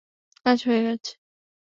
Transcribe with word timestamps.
কাজ 0.45 0.59
হয়ে 0.67 0.81
গেছে। 0.85 1.11